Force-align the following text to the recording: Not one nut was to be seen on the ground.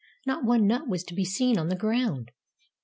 Not 0.25 0.43
one 0.43 0.65
nut 0.65 0.87
was 0.89 1.03
to 1.03 1.13
be 1.13 1.23
seen 1.23 1.59
on 1.59 1.69
the 1.69 1.75
ground. 1.75 2.31